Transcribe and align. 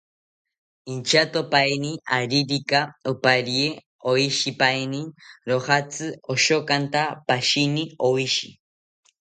Inchatopaeni 0.93 1.91
aririka 2.17 2.79
oparye 3.11 3.67
oshipaeni, 4.11 5.01
rojatzi 5.49 6.07
oshokanta 6.31 7.01
pashini 7.27 7.83
oshi 8.09 8.49